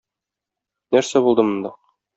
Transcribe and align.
Нәрсә 0.97 1.25
булды 1.29 1.49
монда? 1.53 1.77